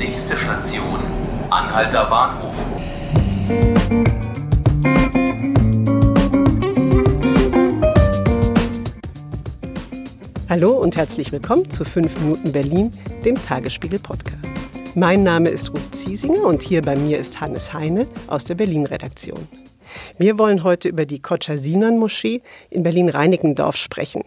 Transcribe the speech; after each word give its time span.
Nächste 0.00 0.34
Station, 0.34 0.98
Anhalter 1.50 2.06
Bahnhof. 2.06 2.54
Hallo 10.48 10.70
und 10.70 10.96
herzlich 10.96 11.30
willkommen 11.32 11.68
zu 11.68 11.84
5 11.84 12.18
Minuten 12.22 12.50
Berlin, 12.50 12.94
dem 13.26 13.34
Tagesspiegel-Podcast. 13.34 14.54
Mein 14.94 15.22
Name 15.22 15.50
ist 15.50 15.68
Ruth 15.68 15.94
Ziesinger 15.94 16.44
und 16.44 16.62
hier 16.62 16.80
bei 16.80 16.96
mir 16.96 17.18
ist 17.18 17.38
Hannes 17.42 17.74
Heine 17.74 18.06
aus 18.26 18.46
der 18.46 18.54
Berlin-Redaktion. 18.54 19.48
Wir 20.16 20.38
wollen 20.38 20.64
heute 20.64 20.88
über 20.88 21.04
die 21.04 21.20
Kotscha-Sinan-Moschee 21.20 22.40
in 22.70 22.82
Berlin-Reinickendorf 22.82 23.76
sprechen. 23.76 24.22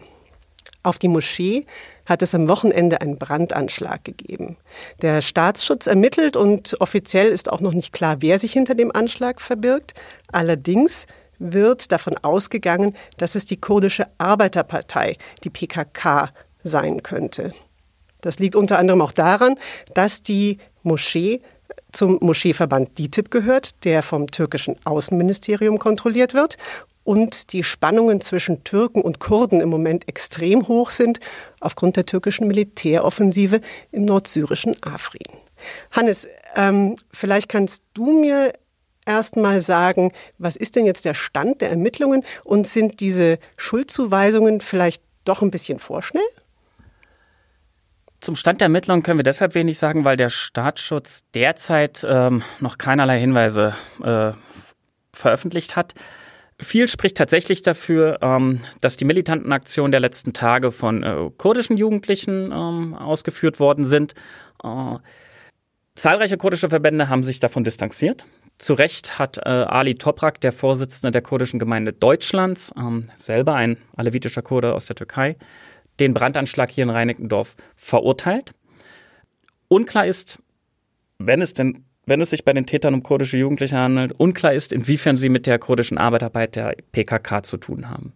Auf 0.84 0.98
die 0.98 1.08
Moschee 1.08 1.64
hat 2.04 2.20
es 2.20 2.34
am 2.34 2.46
Wochenende 2.46 3.00
einen 3.00 3.16
Brandanschlag 3.16 4.04
gegeben. 4.04 4.58
Der 5.00 5.22
Staatsschutz 5.22 5.86
ermittelt 5.86 6.36
und 6.36 6.76
offiziell 6.78 7.28
ist 7.28 7.50
auch 7.50 7.62
noch 7.62 7.72
nicht 7.72 7.94
klar, 7.94 8.16
wer 8.20 8.38
sich 8.38 8.52
hinter 8.52 8.74
dem 8.74 8.94
Anschlag 8.94 9.40
verbirgt. 9.40 9.94
Allerdings 10.30 11.06
wird 11.38 11.90
davon 11.90 12.18
ausgegangen, 12.18 12.94
dass 13.16 13.34
es 13.34 13.46
die 13.46 13.56
kurdische 13.56 14.06
Arbeiterpartei, 14.18 15.16
die 15.42 15.50
PKK, 15.50 16.30
sein 16.62 17.02
könnte. 17.02 17.54
Das 18.20 18.38
liegt 18.38 18.54
unter 18.54 18.78
anderem 18.78 19.00
auch 19.00 19.12
daran, 19.12 19.56
dass 19.94 20.22
die 20.22 20.58
Moschee 20.82 21.40
zum 21.92 22.18
Moscheeverband 22.20 22.98
DITIB 22.98 23.30
gehört, 23.30 23.84
der 23.84 24.02
vom 24.02 24.26
türkischen 24.26 24.76
Außenministerium 24.84 25.78
kontrolliert 25.78 26.34
wird 26.34 26.58
und 27.04 27.52
die 27.52 27.62
Spannungen 27.62 28.20
zwischen 28.20 28.64
Türken 28.64 29.02
und 29.02 29.20
Kurden 29.20 29.60
im 29.60 29.68
Moment 29.68 30.08
extrem 30.08 30.66
hoch 30.68 30.90
sind 30.90 31.20
aufgrund 31.60 31.96
der 31.96 32.06
türkischen 32.06 32.48
Militäroffensive 32.48 33.60
im 33.92 34.04
nordsyrischen 34.04 34.76
Afrin. 34.82 35.26
Hannes, 35.90 36.26
ähm, 36.56 36.96
vielleicht 37.12 37.48
kannst 37.48 37.84
du 37.94 38.20
mir 38.20 38.52
erst 39.06 39.36
mal 39.36 39.60
sagen, 39.60 40.12
was 40.38 40.56
ist 40.56 40.76
denn 40.76 40.86
jetzt 40.86 41.04
der 41.04 41.14
Stand 41.14 41.60
der 41.60 41.70
Ermittlungen 41.70 42.24
und 42.42 42.66
sind 42.66 43.00
diese 43.00 43.38
Schuldzuweisungen 43.56 44.60
vielleicht 44.60 45.02
doch 45.24 45.42
ein 45.42 45.50
bisschen 45.50 45.78
vorschnell? 45.78 46.24
Zum 48.20 48.36
Stand 48.36 48.62
der 48.62 48.66
Ermittlungen 48.66 49.02
können 49.02 49.18
wir 49.18 49.24
deshalb 49.24 49.54
wenig 49.54 49.78
sagen, 49.78 50.06
weil 50.06 50.16
der 50.16 50.30
Staatsschutz 50.30 51.24
derzeit 51.34 52.06
ähm, 52.08 52.42
noch 52.60 52.78
keinerlei 52.78 53.20
Hinweise 53.20 53.74
äh, 54.02 54.32
veröffentlicht 55.12 55.76
hat. 55.76 55.94
Viel 56.60 56.88
spricht 56.88 57.16
tatsächlich 57.16 57.62
dafür, 57.62 58.18
ähm, 58.22 58.60
dass 58.80 58.96
die 58.96 59.04
militanten 59.04 59.52
Aktionen 59.52 59.90
der 59.90 60.00
letzten 60.00 60.32
Tage 60.32 60.70
von 60.70 61.02
äh, 61.02 61.30
kurdischen 61.36 61.76
Jugendlichen 61.76 62.52
ähm, 62.52 62.94
ausgeführt 62.94 63.58
worden 63.58 63.84
sind. 63.84 64.14
Äh, 64.62 64.96
zahlreiche 65.96 66.36
kurdische 66.36 66.68
Verbände 66.68 67.08
haben 67.08 67.24
sich 67.24 67.40
davon 67.40 67.64
distanziert. 67.64 68.24
Zu 68.58 68.74
Recht 68.74 69.18
hat 69.18 69.38
äh, 69.38 69.48
Ali 69.48 69.94
Toprak, 69.96 70.40
der 70.40 70.52
Vorsitzende 70.52 71.10
der 71.10 71.22
kurdischen 71.22 71.58
Gemeinde 71.58 71.92
Deutschlands, 71.92 72.72
ähm, 72.78 73.08
selber 73.16 73.54
ein 73.54 73.78
alevitischer 73.96 74.42
Kurde 74.42 74.74
aus 74.74 74.86
der 74.86 74.94
Türkei, 74.94 75.36
den 75.98 76.14
Brandanschlag 76.14 76.70
hier 76.70 76.84
in 76.84 76.90
Reinickendorf 76.90 77.56
verurteilt. 77.74 78.52
Unklar 79.66 80.06
ist, 80.06 80.40
wenn 81.18 81.42
es 81.42 81.52
denn 81.52 81.84
wenn 82.06 82.20
es 82.20 82.30
sich 82.30 82.44
bei 82.44 82.52
den 82.52 82.66
Tätern 82.66 82.94
um 82.94 83.02
kurdische 83.02 83.38
Jugendliche 83.38 83.76
handelt, 83.76 84.12
unklar 84.18 84.52
ist, 84.52 84.72
inwiefern 84.72 85.16
sie 85.16 85.28
mit 85.28 85.46
der 85.46 85.58
kurdischen 85.58 85.98
Arbeitarbeit 85.98 86.56
der 86.56 86.74
PKK 86.92 87.42
zu 87.42 87.56
tun 87.56 87.88
haben. 87.88 88.12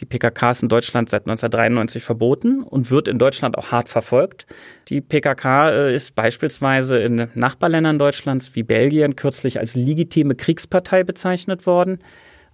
Die 0.00 0.06
PKK 0.06 0.50
ist 0.50 0.62
in 0.62 0.68
Deutschland 0.68 1.08
seit 1.08 1.22
1993 1.22 2.02
verboten 2.02 2.62
und 2.62 2.90
wird 2.90 3.06
in 3.06 3.18
Deutschland 3.18 3.56
auch 3.56 3.70
hart 3.70 3.88
verfolgt. 3.88 4.46
Die 4.88 5.00
PKK 5.00 5.70
äh, 5.70 5.94
ist 5.94 6.16
beispielsweise 6.16 6.98
in 6.98 7.28
Nachbarländern 7.34 7.98
Deutschlands 7.98 8.56
wie 8.56 8.64
Belgien 8.64 9.14
kürzlich 9.14 9.60
als 9.60 9.76
legitime 9.76 10.34
Kriegspartei 10.34 11.04
bezeichnet 11.04 11.66
worden. 11.66 11.98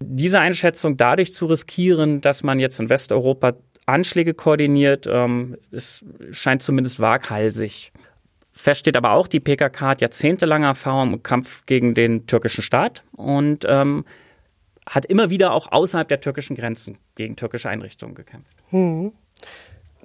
Diese 0.01 0.39
Einschätzung 0.39 0.97
dadurch 0.97 1.33
zu 1.33 1.47
riskieren, 1.47 2.21
dass 2.21 2.43
man 2.43 2.59
jetzt 2.59 2.79
in 2.79 2.91
Westeuropa 2.91 3.55
Anschläge 3.87 4.35
koordiniert, 4.35 5.07
ähm, 5.11 5.57
es 5.73 6.05
scheint 6.33 6.63
zumindest 6.63 7.01
waghalsig. 7.01 7.93
Fest 8.53 8.81
steht 8.81 8.97
aber 8.97 9.13
auch, 9.13 9.29
die 9.29 9.41
PKK 9.41 9.81
hat 9.87 10.01
jahrzehntelange 10.01 10.67
Erfahrung 10.67 11.15
im 11.15 11.23
Kampf 11.23 11.65
gegen 11.67 11.95
den 11.95 12.27
türkischen 12.27 12.63
Staat 12.63 13.05
und 13.13 13.65
ähm, 13.69 14.05
hat 14.87 15.07
immer 15.07 15.31
wieder 15.31 15.53
auch 15.53 15.71
außerhalb 15.71 16.09
der 16.09 16.21
türkischen 16.21 16.57
Grenzen 16.57 16.99
gegen 17.15 17.37
türkische 17.37 17.69
Einrichtungen 17.69 18.15
gekämpft. 18.15 18.53
Hm. 18.71 19.13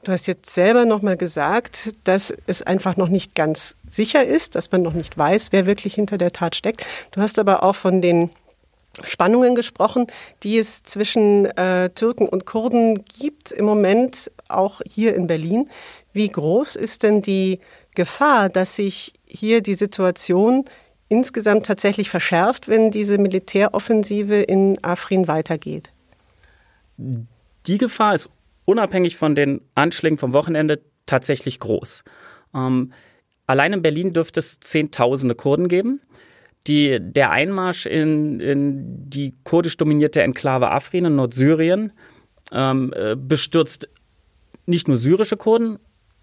Du 0.03 0.11
hast 0.11 0.27
jetzt 0.27 0.53
selber 0.53 0.85
noch 0.85 1.01
mal 1.01 1.17
gesagt, 1.17 1.95
dass 2.03 2.31
es 2.45 2.61
einfach 2.61 2.95
noch 2.95 3.09
nicht 3.09 3.33
ganz 3.33 3.75
sicher 3.89 4.23
ist, 4.23 4.53
dass 4.53 4.71
man 4.71 4.83
noch 4.83 4.93
nicht 4.93 5.17
weiß, 5.17 5.51
wer 5.51 5.65
wirklich 5.65 5.95
hinter 5.95 6.19
der 6.19 6.31
Tat 6.31 6.55
steckt. 6.55 6.85
Du 7.09 7.21
hast 7.21 7.39
aber 7.39 7.63
auch 7.63 7.75
von 7.75 8.01
den 8.01 8.29
Spannungen 9.03 9.55
gesprochen, 9.55 10.07
die 10.43 10.57
es 10.57 10.83
zwischen 10.83 11.45
äh, 11.45 11.89
Türken 11.89 12.27
und 12.27 12.45
Kurden 12.45 13.03
gibt 13.19 13.51
im 13.51 13.65
Moment, 13.65 14.31
auch 14.47 14.81
hier 14.87 15.15
in 15.15 15.27
Berlin. 15.27 15.69
Wie 16.13 16.29
groß 16.29 16.75
ist 16.75 17.03
denn 17.03 17.21
die 17.21 17.59
Gefahr, 17.93 18.49
dass 18.49 18.75
sich 18.75 19.13
hier 19.25 19.61
die 19.61 19.75
Situation 19.75 20.65
insgesamt 21.09 21.65
tatsächlich 21.65 22.09
verschärft, 22.09 22.67
wenn 22.67 22.91
diese 22.91 23.17
Militäroffensive 23.17 24.35
in 24.35 24.81
Afrin 24.83 25.27
weitergeht? 25.27 25.91
Die 26.97 27.77
Gefahr 27.77 28.15
ist 28.15 28.29
unabhängig 28.65 29.17
von 29.17 29.35
den 29.35 29.61
Anschlägen 29.75 30.17
vom 30.17 30.33
Wochenende 30.33 30.81
tatsächlich 31.05 31.59
groß. 31.59 32.03
Ähm, 32.53 32.93
allein 33.45 33.73
in 33.73 33.81
Berlin 33.81 34.13
dürfte 34.13 34.39
es 34.39 34.59
Zehntausende 34.59 35.35
Kurden 35.35 35.67
geben. 35.67 36.01
Die, 36.67 36.97
der 36.99 37.31
Einmarsch 37.31 37.85
in, 37.85 38.39
in 38.39 39.09
die 39.09 39.35
kurdisch 39.43 39.77
dominierte 39.77 40.21
Enklave 40.23 40.71
Afrin 40.71 41.05
in 41.05 41.15
Nordsyrien 41.15 41.91
ähm, 42.51 42.91
äh, 42.95 43.15
bestürzt 43.15 43.87
nicht 44.65 44.87
nur 44.87 44.97
syrische 44.97 45.37
Kurden, 45.37 45.77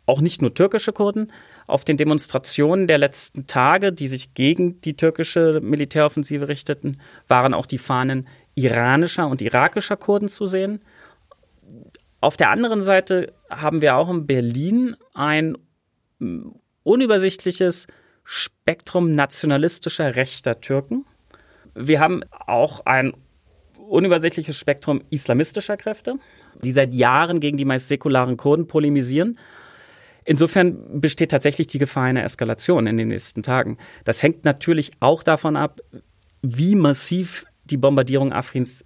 auch 0.07 0.21
nicht 0.21 0.43
nur 0.43 0.53
türkische 0.53 0.93
Kurden. 0.93 1.31
Auf 1.67 1.85
den 1.85 1.97
Demonstrationen 1.97 2.87
der 2.87 2.99
letzten 2.99 3.47
Tage, 3.47 3.93
die 3.93 4.09
sich 4.09 4.35
gegen 4.35 4.81
die 4.81 4.97
türkische 4.97 5.61
Militäroffensive 5.63 6.49
richteten, 6.49 7.01
waren 7.29 7.55
auch 7.55 7.67
die 7.67 7.79
Fahnen 7.79 8.27
iranischer 8.55 9.29
und 9.29 9.41
irakischer 9.41 9.97
Kurden 9.97 10.29
zu 10.29 10.47
sehen. 10.47 10.81
Auf 12.21 12.37
der 12.37 12.51
anderen 12.51 12.83
Seite 12.83 13.33
haben 13.49 13.81
wir 13.81 13.97
auch 13.97 14.11
in 14.11 14.27
Berlin 14.27 14.97
ein 15.15 15.57
unübersichtliches 16.83 17.87
Spektrum 18.25 19.13
nationalistischer 19.13 20.17
rechter 20.17 20.61
Türken. 20.61 21.05
Wir 21.75 22.01
haben 22.01 22.23
auch 22.47 22.87
ein 22.87 23.15
unübersichtliches 23.79 24.59
Spektrum 24.59 25.03
islamistischer 25.11 25.77
Kräfte, 25.77 26.17
die 26.63 26.71
seit 26.71 26.95
Jahren 26.95 27.41
gegen 27.41 27.57
die 27.57 27.65
meist 27.65 27.89
säkularen 27.89 28.37
Kurden 28.37 28.67
polemisieren 28.67 29.39
Insofern 30.25 31.01
besteht 31.01 31.33
tatsächlich 31.33 31.67
die 31.67 31.79
Gefahr 31.79 32.05
einer 32.05 32.25
Eskalation 32.25 32.87
in 32.87 32.97
den 32.97 33.09
nächsten 33.09 33.43
Tagen. 33.43 33.79
Das 34.05 34.23
hängt 34.23 34.45
natürlich 34.45 34.93
auch 35.01 35.23
davon 35.23 35.57
ab, 35.57 35.81
wie 36.43 36.75
massiv 36.75 37.45
die 37.65 37.77
Bombardierung 37.77 38.33
Afrins 38.33 38.85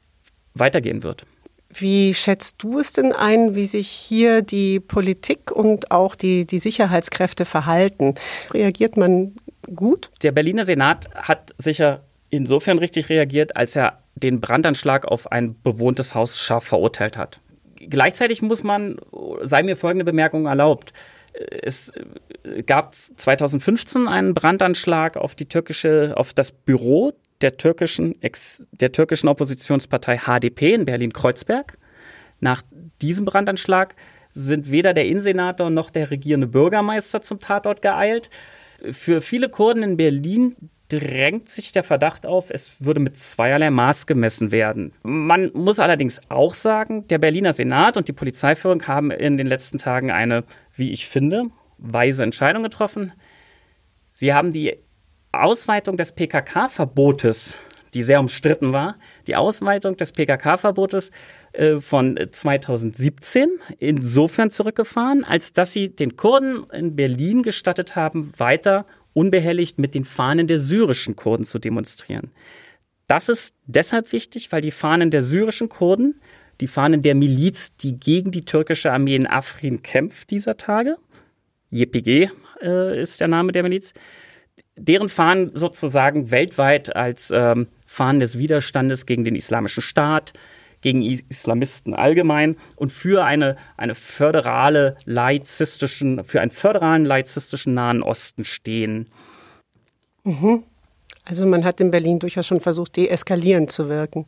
weitergehen 0.55 1.03
wird. 1.03 1.27
Wie 1.69 2.15
schätzt 2.15 2.63
du 2.63 2.79
es 2.79 2.93
denn 2.93 3.13
ein, 3.13 3.55
wie 3.55 3.67
sich 3.67 3.89
hier 3.89 4.43
die 4.43 4.81
Politik 4.81 5.51
und 5.51 5.91
auch 5.91 6.15
die, 6.15 6.47
die 6.47 6.59
Sicherheitskräfte 6.59 7.45
verhalten? 7.45 8.15
Reagiert 8.53 8.97
man 8.97 9.35
gut? 9.75 10.11
Der 10.23 10.33
Berliner 10.33 10.65
Senat 10.65 11.09
hat 11.15 11.55
sicher 11.59 12.03
insofern 12.31 12.79
richtig 12.79 13.09
reagiert, 13.09 13.57
als 13.57 13.77
er 13.77 13.99
den 14.15 14.41
Brandanschlag 14.41 15.07
auf 15.07 15.31
ein 15.31 15.57
bewohntes 15.63 16.15
Haus 16.15 16.41
scharf 16.41 16.65
verurteilt 16.65 17.17
hat. 17.17 17.41
Gleichzeitig 17.77 18.43
muss 18.43 18.63
man, 18.63 18.97
sei 19.43 19.63
mir 19.63 19.77
folgende 19.77 20.05
Bemerkung 20.05 20.47
erlaubt, 20.47 20.93
es 21.63 21.93
gab 22.65 22.95
2015 22.95 24.09
einen 24.09 24.33
Brandanschlag 24.33 25.17
auf 25.17 25.35
die 25.35 25.47
türkische, 25.47 26.15
auf 26.17 26.33
das 26.33 26.51
Büro 26.51 27.13
der 27.41 27.57
türkischen, 27.57 28.21
Ex, 28.23 28.67
der 28.73 28.93
türkischen 28.93 29.29
Oppositionspartei 29.29 30.19
HDP 30.19 30.75
in 30.75 30.85
Berlin-Kreuzberg. 30.85 31.79
Nach 32.41 32.63
diesem 33.03 33.25
Brandanschlag 33.25 33.95
sind 34.33 34.71
weder 34.71 34.93
der 34.93 35.07
Innensenator 35.07 35.71
noch 35.71 35.91
der 35.91 36.11
regierende 36.11 36.47
Bürgermeister 36.47 37.23
zum 37.23 37.41
Tatort 37.41 37.81
geeilt. 37.83 38.31
Für 38.91 39.21
viele 39.21 39.49
Kurden 39.49 39.83
in 39.83 39.97
Berlin 39.97 40.57
drängt 40.89 41.49
sich 41.49 41.73
der 41.73 41.83
Verdacht 41.83 42.27
auf, 42.27 42.51
es 42.51 42.85
würde 42.85 43.01
mit 43.01 43.17
zweierlei 43.17 43.71
Maß 43.71 44.07
gemessen 44.07 44.53
werden. 44.53 44.93
Man 45.03 45.51
muss 45.53 45.81
allerdings 45.81 46.21
auch 46.29 46.55
sagen, 46.55 47.09
der 47.09 47.19
Berliner 47.19 47.53
Senat 47.53 47.97
und 47.97 48.09
die 48.09 48.13
Polizeiführung 48.13 48.87
haben 48.87 49.11
in 49.11 49.37
den 49.37 49.47
letzten 49.47 49.79
Tagen 49.79 50.11
eine, 50.11 50.45
wie 50.75 50.93
ich 50.93 51.09
finde, 51.09 51.47
weise 51.79 52.23
Entscheidung 52.23 52.63
getroffen. 52.63 53.13
Sie 54.09 54.33
haben 54.33 54.53
die 54.53 54.79
Ausweitung 55.43 55.97
des 55.97 56.13
PKK-Verbotes, 56.13 57.57
die 57.95 58.03
sehr 58.03 58.21
umstritten 58.21 58.73
war, 58.73 58.97
die 59.27 59.37
Ausweitung 59.37 59.97
des 59.97 60.13
PKK-Verbotes 60.13 61.11
äh, 61.53 61.81
von 61.81 62.19
2017 62.31 63.49
insofern 63.79 64.51
zurückgefahren, 64.51 65.25
als 65.25 65.53
dass 65.53 65.73
sie 65.73 65.89
den 65.89 66.17
Kurden 66.17 66.67
in 66.71 66.97
Berlin 66.97 67.43
gestattet 67.43 67.97
haben, 67.97 68.33
weiter 68.37 68.87
unbehelligt 69.15 69.79
mit 69.79 69.95
den 69.95 70.05
Fahnen 70.05 70.47
der 70.47 70.59
syrischen 70.59 71.17
Kurden 71.17 71.47
zu 71.47 71.59
demonstrieren. 71.59 72.33
Das 73.09 73.29
ist 73.29 73.55
deshalb 73.65 74.13
wichtig, 74.13 74.53
weil 74.53 74.61
die 74.61 74.71
Fahnen 74.71 75.11
der 75.11 75.23
syrischen 75.23 75.69
Kurden, 75.69 76.21
die 76.61 76.67
Fahnen 76.67 77.03
der 77.03 77.15
Miliz, 77.15 77.77
die 77.77 77.99
gegen 77.99 78.31
die 78.31 78.45
türkische 78.45 78.93
Armee 78.93 79.15
in 79.15 79.27
Afrin 79.27 79.83
kämpft 79.83 80.31
dieser 80.31 80.57
Tage, 80.57 80.97
YPG 81.71 82.31
äh, 82.63 83.01
ist 83.01 83.21
der 83.21 83.29
Name 83.29 83.53
der 83.53 83.63
Miliz, 83.63 83.95
deren 84.77 85.09
Fahnen 85.09 85.51
sozusagen 85.55 86.31
weltweit 86.31 86.95
als 86.95 87.31
ähm, 87.35 87.69
Fahnen 87.87 88.21
des 88.21 88.39
Widerstandes 88.39 89.07
gegen 89.07 89.25
den 89.25 89.35
islamischen 89.35 89.83
Staat, 89.83 90.33
gegen 90.83 91.03
Islamisten 91.03 91.95
allgemein 91.95 92.57
und 92.77 92.93
für 92.93 93.25
eine, 93.25 93.57
eine 93.77 93.95
föderale, 93.95 94.97
laizistischen, 95.05 96.25
für 96.25 96.41
einen 96.41 96.51
föderalen, 96.51 97.05
laizistischen 97.05 97.75
Nahen 97.75 98.03
Osten 98.03 98.45
stehen. 98.45 99.09
Mhm. 100.25 100.65
Also 101.25 101.47
man 101.47 101.65
hat 101.65 101.81
in 101.81 101.91
Berlin 101.91 102.19
durchaus 102.19 102.47
schon 102.47 102.61
versucht, 102.61 102.97
deeskalierend 102.97 103.71
zu 103.71 103.89
wirken. 103.89 104.27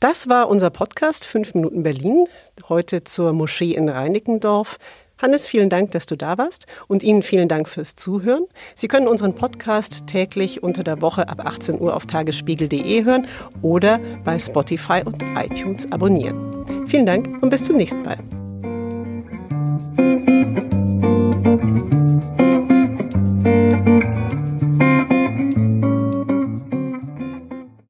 Das 0.00 0.28
war 0.28 0.48
unser 0.48 0.70
Podcast 0.70 1.26
5 1.26 1.54
Minuten 1.54 1.82
Berlin, 1.82 2.26
heute 2.68 3.04
zur 3.04 3.32
Moschee 3.32 3.72
in 3.72 3.88
Reinickendorf. 3.88 4.78
Hannes, 5.18 5.46
vielen 5.46 5.70
Dank, 5.70 5.92
dass 5.92 6.06
du 6.06 6.16
da 6.16 6.38
warst 6.38 6.66
und 6.88 7.02
Ihnen 7.02 7.22
vielen 7.22 7.48
Dank 7.48 7.68
fürs 7.68 7.94
Zuhören. 7.94 8.46
Sie 8.74 8.88
können 8.88 9.06
unseren 9.06 9.34
Podcast 9.34 10.06
täglich 10.06 10.62
unter 10.62 10.82
der 10.82 11.00
Woche 11.00 11.28
ab 11.28 11.44
18 11.44 11.80
Uhr 11.80 11.94
auf 11.94 12.06
tagesspiegel.de 12.06 13.04
hören 13.04 13.26
oder 13.62 14.00
bei 14.24 14.38
Spotify 14.38 15.02
und 15.04 15.22
iTunes 15.36 15.90
abonnieren. 15.92 16.50
Vielen 16.88 17.06
Dank 17.06 17.42
und 17.42 17.50
bis 17.50 17.64
zum 17.64 17.76
nächsten 17.76 18.02
Mal. 18.02 18.18